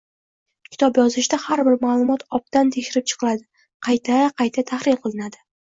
[0.75, 3.47] Kitob yozishda har bir ma’lumot obdan tekshirib chiqiladi,
[3.91, 5.45] qayta-qayta tahrir qilinadi